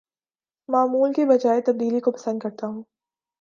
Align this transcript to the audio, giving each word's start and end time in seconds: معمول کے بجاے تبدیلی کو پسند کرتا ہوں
معمول 0.69 1.13
کے 1.13 1.25
بجاے 1.25 1.61
تبدیلی 1.61 1.99
کو 1.99 2.11
پسند 2.11 2.39
کرتا 2.39 2.67
ہوں 2.67 2.83